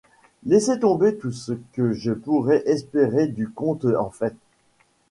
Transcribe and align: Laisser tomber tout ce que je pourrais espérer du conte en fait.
Laisser 0.47 0.79
tomber 0.79 1.11
tout 1.15 1.31
ce 1.31 1.51
que 1.73 1.93
je 1.93 2.11
pourrais 2.11 2.63
espérer 2.67 3.27
du 3.27 3.47
conte 3.51 3.85
en 3.85 4.09
fait. 4.09 4.35